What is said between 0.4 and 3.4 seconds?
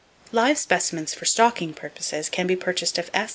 specimens for stocking purposes can be purchased of S.